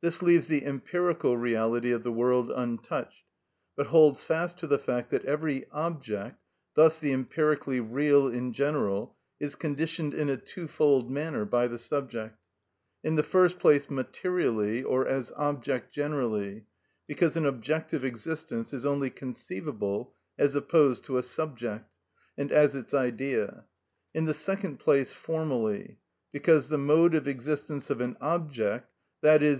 This 0.00 0.20
leaves 0.20 0.48
the 0.48 0.64
empirical 0.66 1.36
reality 1.36 1.92
of 1.92 2.02
the 2.02 2.10
world 2.10 2.50
untouched, 2.50 3.24
but 3.76 3.86
holds 3.86 4.24
fast 4.24 4.58
to 4.58 4.66
the 4.66 4.80
fact 4.80 5.10
that 5.10 5.24
every 5.24 5.64
object, 5.70 6.42
thus 6.74 6.98
the 6.98 7.12
empirically 7.12 7.78
real 7.78 8.26
in 8.26 8.52
general, 8.52 9.16
is 9.38 9.54
conditioned 9.54 10.12
in 10.12 10.28
a 10.28 10.36
twofold 10.36 11.08
manner 11.08 11.44
by 11.44 11.68
the 11.68 11.78
subject; 11.78 12.36
in 13.04 13.14
the 13.14 13.22
first 13.22 13.60
place 13.60 13.88
materially 13.88 14.82
or 14.82 15.06
as 15.06 15.30
object 15.36 15.94
generally, 15.94 16.64
because 17.06 17.36
an 17.36 17.46
objective 17.46 18.04
existence 18.04 18.72
is 18.74 18.84
only 18.84 19.08
conceivable 19.08 20.16
as 20.36 20.56
opposed 20.56 21.04
to 21.04 21.16
a 21.16 21.22
subject, 21.22 21.88
and 22.36 22.50
as 22.50 22.74
its 22.74 22.92
idea; 22.92 23.66
in 24.14 24.24
the 24.24 24.34
second 24.34 24.80
place 24.80 25.12
formally, 25.12 25.98
because 26.32 26.70
the 26.70 26.76
mode 26.76 27.14
of 27.14 27.28
existence 27.28 27.88
of 27.88 28.00
an 28.00 28.16
object, 28.20 28.90
_i.e. 29.22 29.48